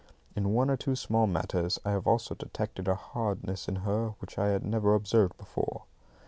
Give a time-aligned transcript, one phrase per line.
[0.35, 4.39] In one or two small matters I have also detected a hardness in her which
[4.39, 5.83] I had never observed before.